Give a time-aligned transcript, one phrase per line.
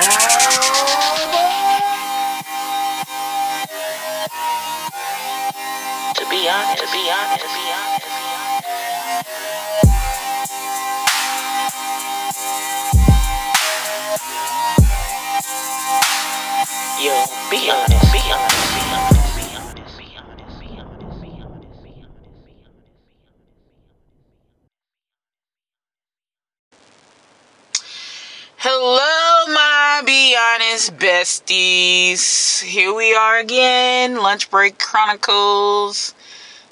[0.00, 0.08] To be
[6.48, 8.06] honest, to be honest, to be honest.
[17.00, 17.16] Yo,
[17.50, 17.99] be honest,
[30.80, 32.62] Be besties.
[32.62, 36.14] Here we are again, Lunch Break Chronicles.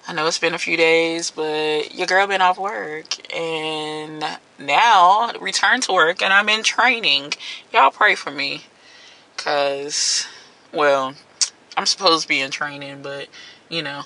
[0.07, 4.25] I know it's been a few days, but your girl been off work and
[4.59, 7.35] now return to work and I'm in training.
[7.71, 8.65] Y'all pray for me.
[9.37, 10.27] Cause,
[10.73, 11.15] well,
[11.77, 13.29] I'm supposed to be in training, but
[13.69, 14.05] you know,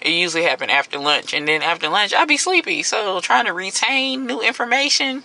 [0.00, 2.82] it usually happen after lunch and then after lunch I be sleepy.
[2.82, 5.24] So trying to retain new information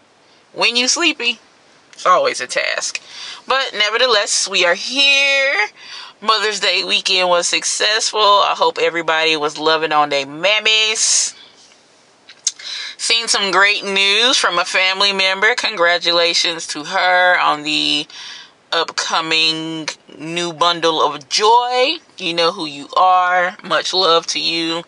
[0.54, 1.40] when you sleepy,
[1.94, 3.00] it's always a task.
[3.48, 5.68] But nevertheless, we are here.
[6.20, 8.20] Mother's Day weekend was successful.
[8.20, 11.34] I hope everybody was loving on their mammies.
[12.96, 15.54] Seen some great news from a family member.
[15.54, 18.06] Congratulations to her on the
[18.72, 21.96] upcoming new bundle of joy.
[22.18, 23.56] You know who you are.
[23.62, 24.82] Much love to you.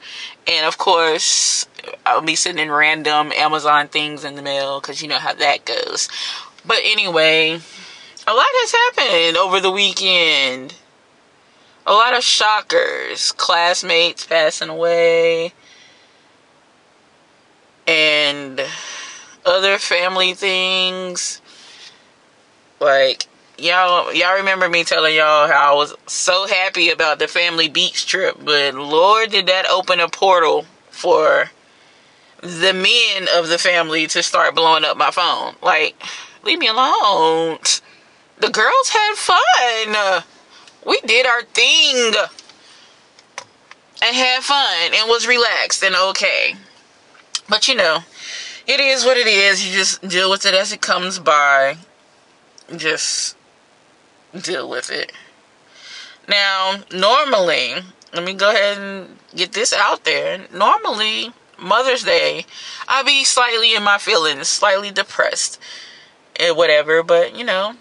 [0.47, 1.67] And of course,
[2.05, 6.09] I'll be sending random Amazon things in the mail because you know how that goes.
[6.67, 7.61] But anyway,
[8.27, 10.75] a lot has happened over the weekend.
[11.87, 13.33] A lot of shockers.
[13.33, 15.53] Classmates passing away.
[17.87, 18.61] And
[19.45, 21.41] other family things.
[22.81, 23.27] Like,
[23.59, 28.07] y'all y'all remember me telling y'all how I was so happy about the family beach
[28.07, 31.51] trip, but Lord did that open a portal for
[32.41, 35.55] the men of the family to start blowing up my phone.
[35.63, 35.97] Like,
[36.47, 37.59] leave me alone.
[38.39, 40.23] The girls had fun.
[40.87, 42.13] We did our thing
[44.03, 46.55] and had fun and was relaxed and okay.
[47.49, 48.01] But you know,
[48.67, 49.67] it is what it is.
[49.67, 51.79] You just deal with it as it comes by.
[52.77, 53.37] Just
[54.41, 55.13] deal with it.
[56.29, 57.75] Now, normally,
[58.13, 60.47] let me go ahead and get this out there.
[60.53, 62.45] Normally, Mother's Day,
[62.89, 65.61] I'll be slightly in my feelings, slightly depressed,
[66.41, 67.03] and whatever.
[67.03, 67.75] But you know,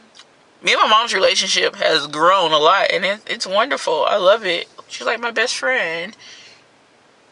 [0.64, 4.06] me and my mom's relationship has grown a lot, and it, it's wonderful.
[4.08, 4.68] I love it.
[4.88, 6.16] She's like my best friend.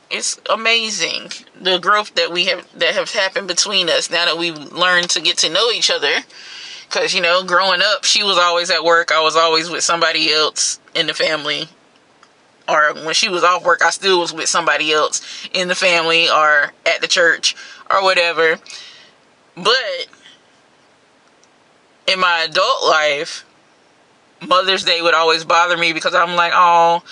[0.10, 1.30] It's amazing
[1.60, 5.22] the growth that we have that have happened between us now that we've learned to
[5.22, 6.14] get to know each other.
[6.90, 9.12] Cause you know, growing up, she was always at work.
[9.12, 11.68] I was always with somebody else in the family
[12.68, 16.30] or when she was off work, I still was with somebody else in the family
[16.30, 17.56] or at the church
[17.90, 18.58] or whatever.
[19.56, 20.08] But
[22.08, 23.46] in my adult life,
[24.42, 27.04] Mother's Day would always bother me because I'm like, oh,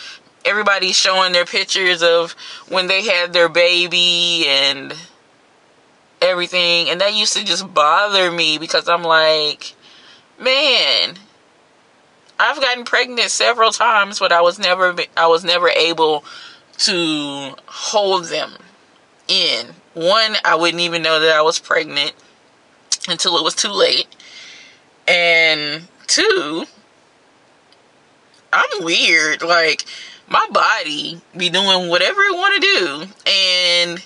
[0.45, 2.31] everybody's showing their pictures of
[2.67, 4.93] when they had their baby and
[6.21, 6.89] everything.
[6.89, 9.75] And that used to just bother me because I'm like,
[10.39, 11.15] man,
[12.39, 16.25] I've gotten pregnant several times, but I was never I was never able
[16.79, 18.53] to hold them
[19.27, 19.67] in.
[19.93, 22.13] One, I wouldn't even know that I was pregnant
[23.07, 24.07] until it was too late.
[25.11, 26.65] And two,
[28.53, 29.41] I'm weird.
[29.43, 29.85] Like
[30.29, 33.05] my body be doing whatever it want to do.
[33.29, 34.05] And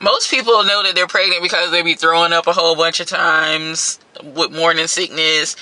[0.00, 3.06] most people know that they're pregnant because they be throwing up a whole bunch of
[3.06, 5.56] times with morning sickness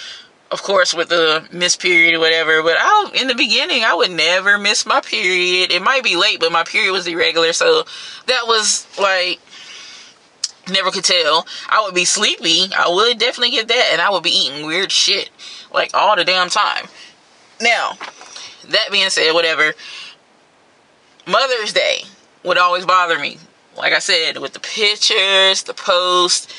[0.52, 2.62] of course with the miss period or whatever.
[2.62, 5.72] But I in the beginning I would never miss my period.
[5.72, 7.52] It might be late but my period was irregular.
[7.52, 7.84] So
[8.26, 9.40] that was like
[10.68, 11.46] never could tell.
[11.68, 12.72] I would be sleepy.
[12.76, 15.30] I would definitely get that and I would be eating weird shit
[15.72, 16.86] like all the damn time.
[17.60, 17.92] Now
[18.68, 19.74] that being said whatever
[21.26, 22.02] Mother's Day
[22.44, 23.38] would always bother me.
[23.76, 26.52] Like I said with the pictures the posts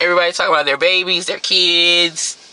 [0.00, 2.47] everybody talking about their babies their kids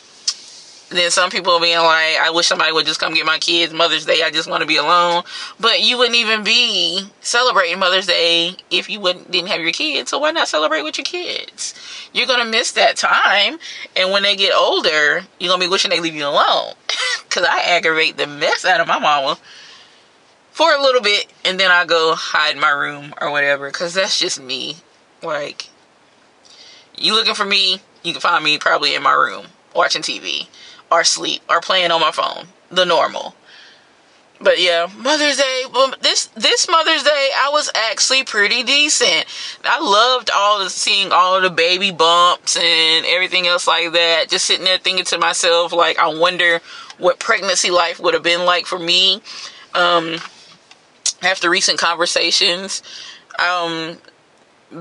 [0.89, 4.05] then some people being like, I wish somebody would just come get my kids Mother's
[4.05, 4.21] Day.
[4.23, 5.23] I just want to be alone.
[5.59, 10.11] But you wouldn't even be celebrating Mother's Day if you wouldn't didn't have your kids.
[10.11, 11.73] So why not celebrate with your kids?
[12.13, 13.57] You're gonna miss that time,
[13.95, 16.73] and when they get older, you're gonna be wishing they leave you alone.
[17.29, 19.39] Cause I aggravate the mess out of my mama
[20.51, 23.69] for a little bit, and then I go hide in my room or whatever.
[23.71, 24.77] Cause that's just me.
[25.23, 25.69] Like,
[26.95, 27.81] you looking for me?
[28.03, 30.47] You can find me probably in my room watching TV
[30.91, 32.47] or sleep or playing on my phone.
[32.71, 33.35] The normal.
[34.41, 35.63] but yeah, Mother's Day.
[35.71, 39.25] Well, this this Mother's Day, I was actually pretty decent.
[39.63, 44.29] I loved all the seeing all the baby bumps and everything else like that.
[44.29, 46.61] Just sitting there thinking to myself, like, I wonder
[46.97, 49.21] what pregnancy life would have been like for me.
[49.73, 50.17] Um,
[51.21, 52.83] after recent conversations,
[53.39, 53.97] um,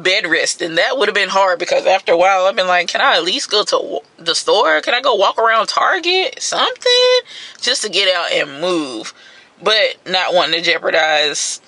[0.02, 2.88] bed rest, and that would have been hard because after a while, I've been like,
[2.88, 4.80] can I at least go to the store?
[4.80, 6.42] Can I go walk around Target?
[6.42, 7.20] Something
[7.60, 9.14] just to get out and move
[9.62, 11.60] but not wanting to jeopardize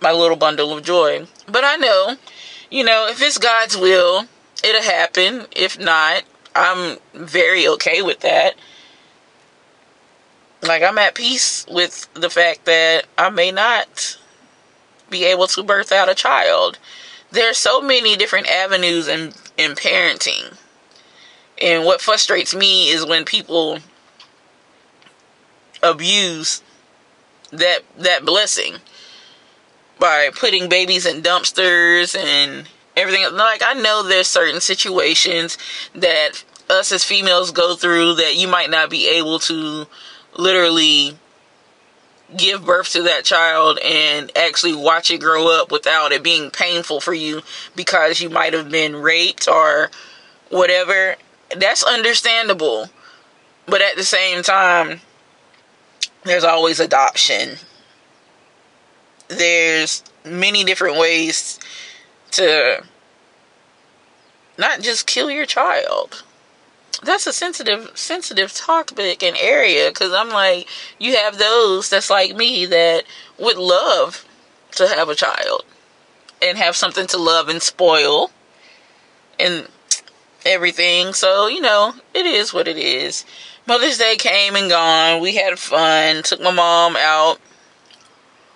[0.00, 1.26] my little bundle of joy.
[1.46, 2.16] But I know,
[2.70, 4.26] you know, if it's God's will,
[4.62, 5.46] it'll happen.
[5.54, 6.22] If not,
[6.54, 8.54] I'm very okay with that.
[10.62, 14.18] Like, I'm at peace with the fact that I may not
[15.08, 16.78] be able to birth out a child.
[17.30, 20.56] There are so many different avenues in, in parenting.
[21.60, 23.80] And what frustrates me is when people
[25.82, 26.62] abuse
[27.50, 28.74] that that blessing
[29.98, 35.56] by putting babies in dumpsters and everything like I know there's certain situations
[35.94, 39.86] that us as females go through that you might not be able to
[40.36, 41.16] literally
[42.36, 47.00] give birth to that child and actually watch it grow up without it being painful
[47.00, 47.40] for you
[47.74, 49.90] because you might have been raped or
[50.50, 51.16] whatever
[51.56, 52.90] that's understandable
[53.66, 55.00] but at the same time
[56.24, 57.56] there's always adoption.
[59.28, 61.58] There's many different ways
[62.32, 62.82] to
[64.56, 66.24] not just kill your child.
[67.02, 70.68] That's a sensitive sensitive topic and area cuz I'm like
[70.98, 73.04] you have those that's like me that
[73.38, 74.24] would love
[74.72, 75.64] to have a child
[76.42, 78.30] and have something to love and spoil
[79.38, 79.68] and
[80.44, 81.14] everything.
[81.14, 83.24] So, you know, it is what it is.
[83.66, 85.20] Mother's Day came and gone.
[85.20, 86.22] We had fun.
[86.22, 87.38] Took my mom out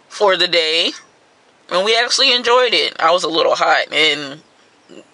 [0.09, 0.93] for the day.
[1.71, 2.99] And we actually enjoyed it.
[3.01, 4.43] I was a little hot and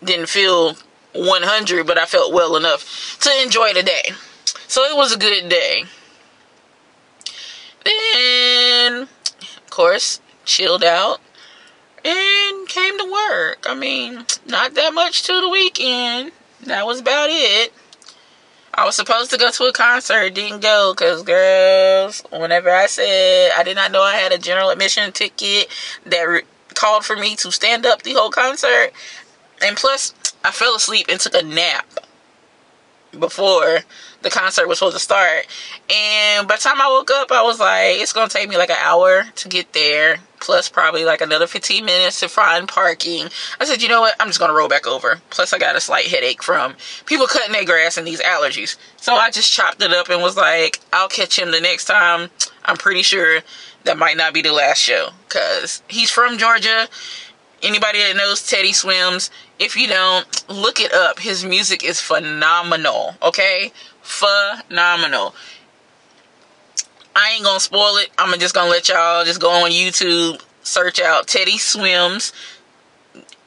[0.03, 0.77] didn't feel
[1.19, 4.13] 100, but I felt well enough to enjoy the day.
[4.67, 5.85] So it was a good day.
[7.85, 11.21] Then, of course, chilled out
[12.05, 13.67] and came to work.
[13.69, 16.33] I mean, not that much to the weekend.
[16.65, 17.73] That was about it.
[18.75, 23.51] I was supposed to go to a concert, didn't go because girls, whenever I said
[23.57, 25.69] I did not know I had a general admission ticket
[26.07, 26.43] that re-
[26.75, 28.93] called for me to stand up the whole concert,
[29.61, 30.15] and plus
[30.45, 31.87] I fell asleep and took a nap
[33.19, 33.81] before
[34.23, 35.47] the concert was supposed to start.
[35.91, 38.71] And by the time I woke up, I was like, it's gonna take me like
[38.71, 43.29] an hour to get there, plus probably like another 15 minutes to find parking.
[43.61, 44.15] I said, you know what?
[44.21, 45.21] I'm just gonna roll back over.
[45.31, 46.75] Plus, I got a slight headache from
[47.07, 48.77] people cutting their grass and these allergies.
[48.97, 52.31] So I just chopped it up and was like, I'll catch him the next time.
[52.65, 53.41] I'm pretty sure
[53.85, 56.89] that might not be the last show because he's from Georgia.
[57.63, 61.19] Anybody that knows Teddy Swims, if you don't, look it up.
[61.19, 63.73] His music is phenomenal, okay?
[64.01, 65.35] Phenomenal.
[67.17, 68.11] I ain't gonna spoil it.
[68.17, 72.33] I'm just gonna let y'all just go on YouTube, search out Teddy Swims,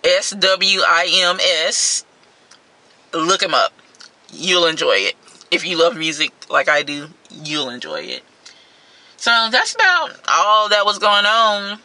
[0.04, 1.38] S W I M
[1.69, 2.06] S.
[3.14, 3.72] Look him up.
[4.34, 5.16] You'll enjoy it.
[5.52, 8.24] If you love music like I do, you'll enjoy it.
[9.16, 11.80] So that's about all that was going on.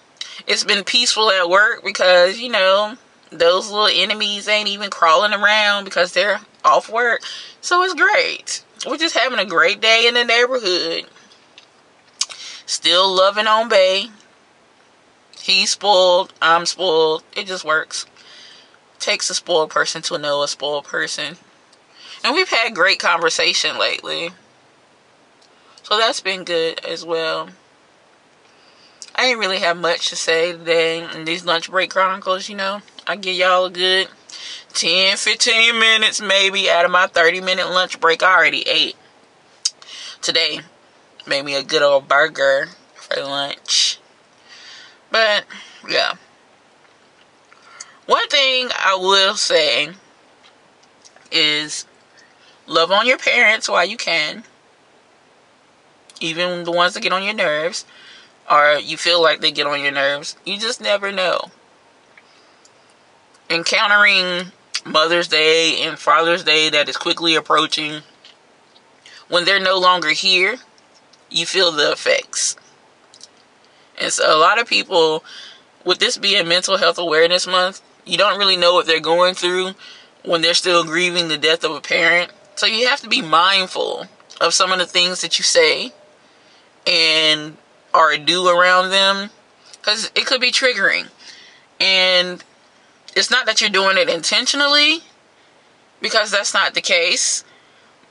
[0.47, 2.97] It's been peaceful at work because, you know,
[3.31, 7.23] those little enemies ain't even crawling around because they're off work.
[7.61, 8.65] So it's great.
[8.87, 11.07] We're just having a great day in the neighborhood.
[12.67, 14.11] Still loving on Bay.
[15.41, 16.33] He's spoiled.
[16.43, 17.23] I'm spoiled.
[17.37, 18.07] It just works.
[18.99, 21.37] Takes a spoiled person to know a spoiled person.
[22.25, 24.31] And we've had great conversation lately.
[25.85, 27.51] So that's been good as well.
[29.19, 32.83] I ain't really have much to say today in these lunch break chronicles, you know.
[33.07, 34.09] I give y'all a good
[34.75, 38.23] 10, 15 minutes maybe out of my 30 minute lunch break.
[38.23, 38.95] I already ate
[40.21, 40.61] today.
[41.27, 43.99] Made me a good old burger for lunch.
[45.11, 45.47] But,
[45.89, 46.13] yeah.
[48.05, 49.89] One thing I will say
[51.33, 51.87] is
[52.67, 54.45] love on your parents while you can.
[56.21, 57.87] Even the ones that get on your nerves
[58.51, 60.37] or you feel like they get on your nerves.
[60.45, 61.51] You just never know.
[63.49, 64.53] Encountering
[64.85, 68.03] Mother's Day and Father's Day that is quickly approaching,
[69.29, 70.57] when they're no longer here,
[71.31, 72.57] you feel the effects.
[73.99, 75.25] And so a lot of people,
[75.85, 79.73] with this being Mental Health Awareness Month, you don't really know what they're going through
[80.25, 82.31] when they're still grieving the death of a parent.
[82.55, 84.07] So you have to be mindful
[84.41, 85.93] of some of the things that you say
[86.87, 87.57] and
[87.97, 89.31] or do around them
[89.73, 91.09] because it could be triggering.
[91.81, 92.45] And
[93.15, 95.01] it's not that you're doing it intentionally
[96.01, 97.45] because that's not the case.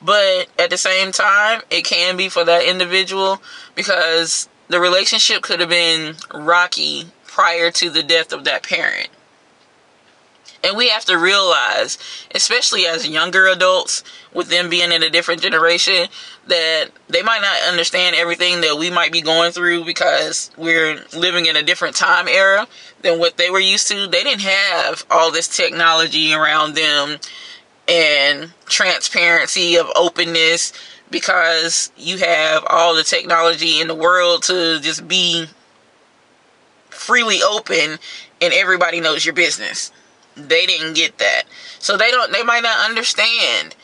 [0.02, 3.42] But at the same time, it can be for that individual
[3.76, 9.10] because the relationship could have been rocky prior to the death of that parent.
[10.66, 12.00] And we have to realize,
[12.34, 14.04] especially as younger adults,
[14.34, 16.08] with them being in a different generation,
[16.48, 21.46] that they might not understand everything that we might be going through because we're living
[21.46, 22.68] in a different time era
[23.04, 24.08] than what they were used to.
[24.08, 27.20] They didn't have all this technology around them
[27.88, 30.74] and transparency of openness
[31.12, 35.46] because you have all the technology in the world to just be
[36.90, 38.00] freely open
[38.42, 39.92] and everybody knows your business.
[40.36, 41.44] They didn't get that.
[41.80, 43.76] So they don't they might not understand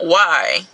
[0.00, 0.66] why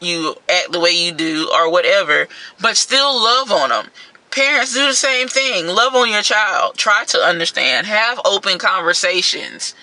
[0.00, 2.28] you act the way you do or whatever,
[2.60, 3.86] but still love on them.
[4.30, 5.66] Parents do the same thing.
[5.66, 6.76] Love on your child.
[6.76, 7.86] Try to understand.
[7.86, 9.74] Have open conversations.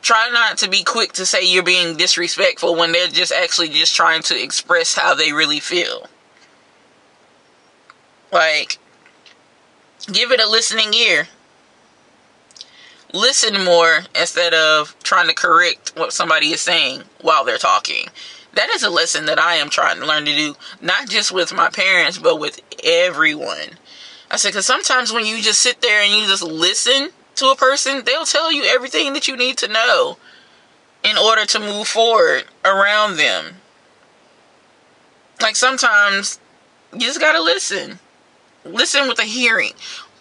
[0.00, 3.96] Try not to be quick to say you're being disrespectful when they're just actually just
[3.96, 6.06] trying to express how they really feel.
[8.32, 8.78] Like,
[10.06, 11.28] give it a listening ear
[13.12, 18.08] listen more instead of trying to correct what somebody is saying while they're talking.
[18.54, 21.54] That is a lesson that I am trying to learn to do, not just with
[21.54, 23.78] my parents, but with everyone.
[24.30, 27.56] I said, because sometimes when you just sit there and you just listen to a
[27.56, 30.18] person, they'll tell you everything that you need to know
[31.04, 33.56] in order to move forward around them.
[35.40, 36.40] Like sometimes
[36.92, 38.00] you just gotta listen.
[38.64, 39.72] Listen with a hearing,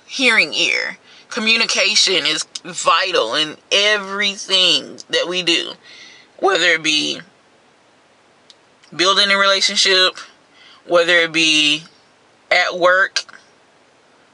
[0.05, 0.97] hearing ear
[1.29, 5.73] communication is vital in everything that we do,
[6.39, 7.19] whether it be
[8.95, 10.17] building a relationship,
[10.85, 11.83] whether it be
[12.49, 13.23] at work,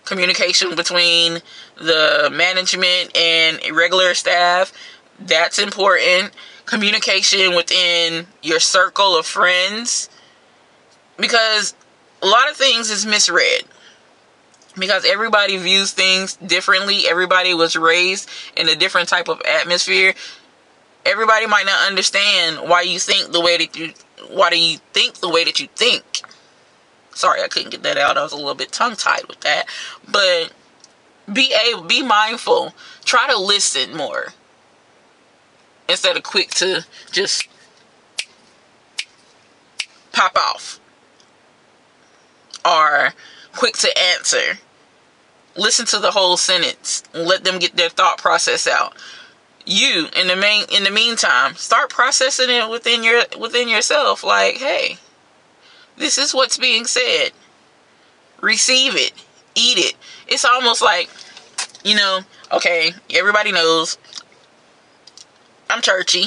[0.06, 1.40] communication between
[1.78, 4.72] the management and regular staff,
[5.20, 6.32] that's important.
[6.66, 10.10] Communication within your circle of friends,
[11.18, 11.74] because
[12.22, 13.64] a lot of things is misread
[14.78, 17.08] because everybody views things differently.
[17.08, 20.14] Everybody was raised in a different type of atmosphere.
[21.06, 23.94] Everybody might not understand why you think the way that you
[24.30, 26.22] why do you think the way that you think.
[27.14, 28.18] Sorry, I couldn't get that out.
[28.18, 29.66] I was a little bit tongue tied with that.
[30.10, 30.54] But
[31.32, 32.74] be able be mindful.
[33.04, 34.34] Try to listen more.
[35.90, 37.48] Instead of quick to just
[40.14, 40.80] pop off.
[42.66, 43.14] Or
[43.54, 44.60] quick to answer.
[45.56, 47.04] Listen to the whole sentence.
[47.14, 48.96] Let them get their thought process out.
[49.66, 54.58] You in the main in the meantime, start processing it within your within yourself like,
[54.58, 54.98] hey,
[55.98, 57.30] this is what's being said.
[58.42, 59.14] Receive it.
[59.56, 59.96] Eat it.
[60.28, 61.10] It's almost like,
[61.84, 63.98] you know, okay, everybody knows
[65.70, 66.26] I'm churchy.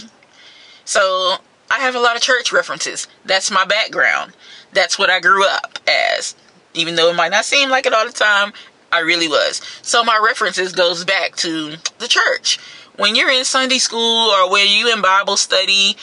[0.84, 1.36] So
[1.70, 3.06] I have a lot of church references.
[3.24, 4.32] That's my background.
[4.72, 6.34] That's what I grew up as
[6.76, 8.52] even though it might not seem like it all the time
[8.92, 9.60] i really was.
[9.82, 12.58] So my references goes back to the church.
[12.96, 15.96] When you're in sunday school or when you in bible study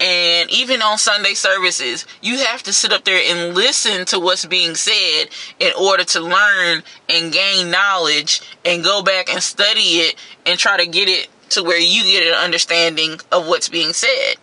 [0.00, 4.46] and even on sunday services you have to sit up there and listen to what's
[4.46, 5.26] being said
[5.60, 10.76] in order to learn and gain knowledge and go back and study it and try
[10.76, 14.36] to get it to where you get an understanding of what's being said.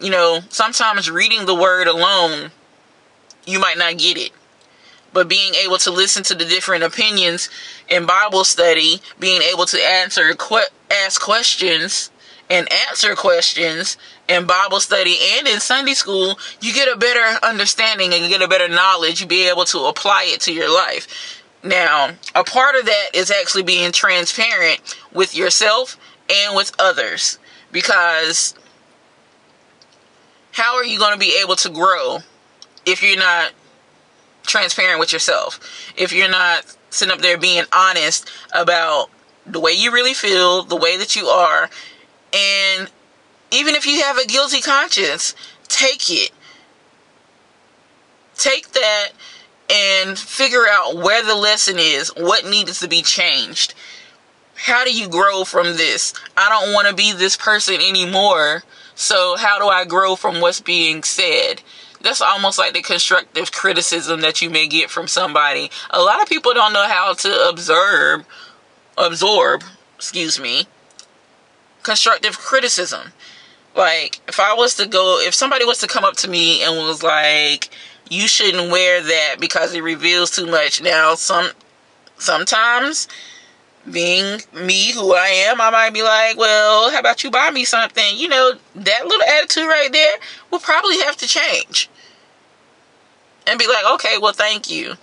[0.00, 2.50] You know sometimes reading the word alone
[3.44, 4.32] you might not get it
[5.16, 7.48] but being able to listen to the different opinions
[7.88, 12.10] in Bible study, being able to answer, que- ask questions
[12.50, 13.96] and answer questions
[14.28, 18.42] in Bible study and in Sunday school, you get a better understanding and you get
[18.42, 19.22] a better knowledge.
[19.22, 21.42] You be able to apply it to your life.
[21.64, 25.96] Now, a part of that is actually being transparent with yourself
[26.28, 27.38] and with others
[27.72, 28.54] because
[30.52, 32.18] how are you going to be able to grow
[32.84, 33.52] if you're not
[34.46, 35.60] transparent with yourself.
[35.96, 39.10] If you're not sitting up there being honest about
[39.44, 41.70] the way you really feel, the way that you are,
[42.32, 42.90] and
[43.50, 45.34] even if you have a guilty conscience,
[45.68, 46.30] take it.
[48.36, 49.08] Take that
[49.70, 53.74] and figure out where the lesson is, what needs to be changed.
[54.54, 56.14] How do you grow from this?
[56.36, 58.62] I don't want to be this person anymore.
[58.94, 61.62] So, how do I grow from what's being said?
[62.06, 65.70] That's almost like the constructive criticism that you may get from somebody.
[65.90, 68.24] A lot of people don't know how to observe,
[68.96, 69.64] absorb,
[69.96, 70.66] excuse me,
[71.82, 73.12] constructive criticism.
[73.74, 76.76] Like, if I was to go, if somebody was to come up to me and
[76.76, 77.70] was like,
[78.08, 80.80] you shouldn't wear that because it reveals too much.
[80.80, 81.50] Now, some,
[82.18, 83.08] sometimes,
[83.90, 87.64] being me who I am, I might be like, well, how about you buy me
[87.64, 88.16] something?
[88.16, 90.16] You know, that little attitude right there
[90.50, 91.90] will probably have to change.
[93.46, 94.94] And be like, okay, well, thank you.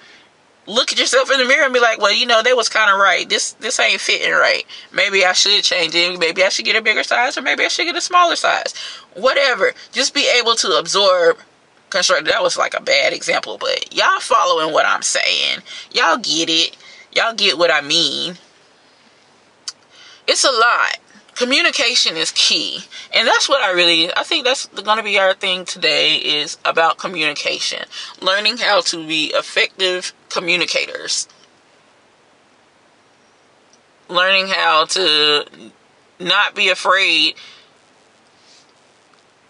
[0.65, 2.89] Look at yourself in the mirror and be like, well, you know, that was kind
[2.89, 3.27] of right.
[3.27, 4.65] This this ain't fitting right.
[4.93, 6.17] Maybe I should change it.
[6.19, 8.73] Maybe I should get a bigger size, or maybe I should get a smaller size.
[9.15, 9.73] Whatever.
[9.91, 11.37] Just be able to absorb
[11.89, 12.27] construct.
[12.27, 15.59] That was like a bad example, but y'all following what I'm saying.
[15.91, 16.77] Y'all get it.
[17.13, 18.37] Y'all get what I mean
[20.27, 20.97] it's a lot.
[21.35, 22.79] Communication is key.
[23.13, 26.57] And that's what I really I think that's going to be our thing today is
[26.63, 27.85] about communication.
[28.21, 31.27] Learning how to be effective communicators.
[34.09, 35.45] Learning how to
[36.19, 37.35] not be afraid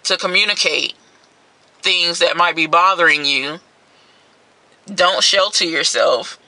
[0.04, 0.94] to communicate
[1.82, 3.60] things that might be bothering you.
[4.86, 6.40] Don't shelter yourself.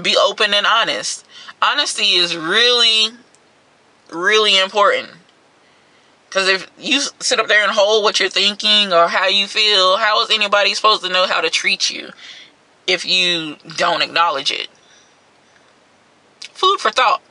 [0.00, 1.26] Be open and honest.
[1.60, 3.10] Honesty is really
[4.12, 5.08] really important.
[6.28, 9.96] Because if you sit up there and hold what you're thinking or how you feel,
[9.96, 12.10] how is anybody supposed to know how to treat you
[12.86, 14.68] if you don't acknowledge it?
[16.52, 17.22] Food for thought.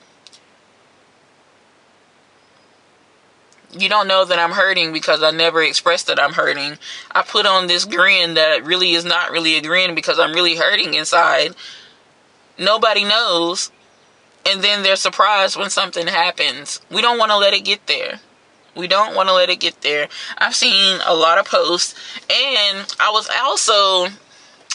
[3.77, 6.79] You don't know that I'm hurting because I never expressed that I'm hurting.
[7.11, 10.55] I put on this grin that really is not really a grin because I'm really
[10.55, 11.53] hurting inside.
[12.57, 13.71] Nobody knows
[14.47, 16.81] and then they're surprised when something happens.
[16.89, 18.19] We don't want to let it get there.
[18.75, 20.07] We don't want to let it get there.
[20.37, 21.95] I've seen a lot of posts,
[22.29, 24.13] and I was also,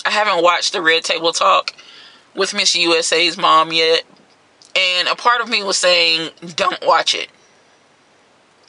[0.04, 1.74] I haven't watched the Red Table Talk
[2.34, 4.02] with Miss USA's mom yet,
[4.76, 7.28] and a part of me was saying, don't watch it.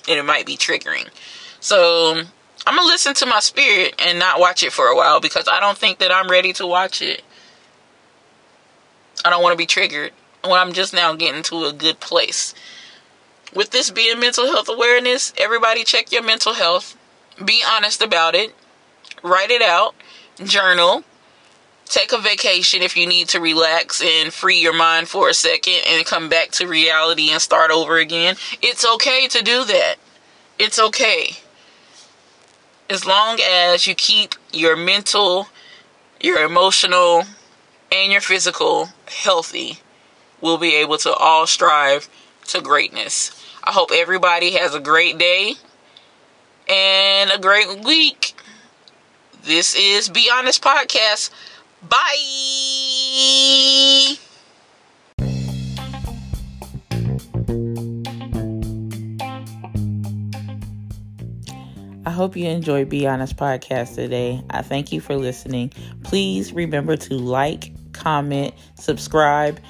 [0.07, 1.09] And it might be triggering.
[1.59, 2.21] So
[2.67, 5.59] I'm gonna listen to my spirit and not watch it for a while because I
[5.59, 7.23] don't think that I'm ready to watch it.
[9.25, 10.11] I don't want to be triggered
[10.43, 12.53] when I'm just now getting to a good place.
[13.53, 16.97] With this being mental health awareness, everybody check your mental health.
[17.43, 18.53] Be honest about it.
[19.23, 19.95] Write it out.
[20.43, 21.03] Journal.
[21.85, 25.81] Take a vacation if you need to relax and free your mind for a second
[25.87, 28.35] and come back to reality and start over again.
[28.61, 29.95] It's okay to do that.
[30.57, 31.37] It's okay.
[32.89, 35.47] As long as you keep your mental,
[36.19, 37.23] your emotional,
[37.91, 39.79] and your physical healthy
[40.43, 42.07] we'll be able to all strive
[42.49, 43.31] to greatness.
[43.63, 45.55] I hope everybody has a great day
[46.69, 48.35] and a great week.
[49.43, 51.29] This is Be Honest Podcast.
[51.81, 51.97] Bye.
[62.05, 64.43] I hope you enjoyed Be Honest Podcast today.
[64.49, 65.71] I thank you for listening.
[66.03, 69.61] Please remember to like, comment, subscribe,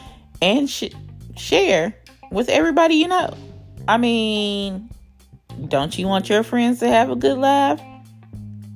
[0.44, 0.90] and sh-
[1.38, 1.96] share
[2.30, 3.36] with everybody you know.
[3.88, 4.90] I mean,
[5.70, 7.82] don't you want your friends to have a good laugh?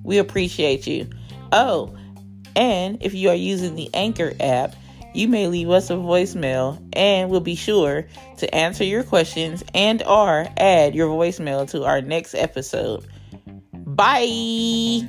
[0.03, 1.09] We appreciate you.
[1.51, 1.95] Oh,
[2.55, 4.75] and if you are using the Anchor app,
[5.13, 10.01] you may leave us a voicemail and we'll be sure to answer your questions and
[10.03, 13.05] or add your voicemail to our next episode.
[13.73, 15.07] Bye.